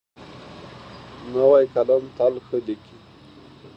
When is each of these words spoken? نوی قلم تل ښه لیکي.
نوی 1.33 1.63
قلم 1.73 2.03
تل 2.17 2.33
ښه 2.45 2.57
لیکي. 2.65 2.97